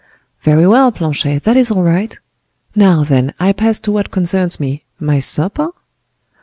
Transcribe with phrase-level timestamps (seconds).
[0.41, 2.19] "Very well, Planchet, that is all right.
[2.75, 5.69] Now, then, I pass to what concerns me—my supper?"